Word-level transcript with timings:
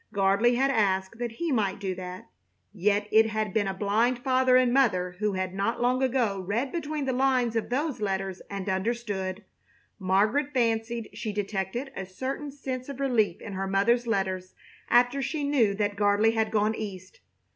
Gardley 0.11 0.55
had 0.55 0.71
asked 0.71 1.19
that 1.19 1.33
he 1.33 1.51
might 1.51 1.77
do 1.79 1.93
that. 1.93 2.27
Yet 2.73 3.07
it 3.11 3.27
had 3.27 3.53
been 3.53 3.67
a 3.67 3.73
blind 3.75 4.17
father 4.17 4.55
and 4.55 4.73
mother 4.73 5.11
who 5.19 5.33
had 5.33 5.53
not 5.53 5.79
long 5.79 6.01
ago 6.01 6.39
read 6.39 6.71
between 6.71 7.05
the 7.05 7.13
lines 7.13 7.55
of 7.55 7.69
those 7.69 8.01
letters 8.01 8.41
and 8.49 8.67
understood. 8.67 9.43
Margaret 9.99 10.55
fancied 10.55 11.11
she 11.13 11.31
detected 11.31 11.91
a 11.95 12.07
certain 12.07 12.49
sense 12.49 12.89
of 12.89 12.99
relief 12.99 13.41
in 13.41 13.53
her 13.53 13.67
mother's 13.67 14.07
letters 14.07 14.55
after 14.89 15.21
she 15.21 15.43
knew 15.43 15.75
that 15.75 15.95
Gardley 15.97 16.31
had 16.33 16.49
gone 16.49 16.73
East. 16.73 17.19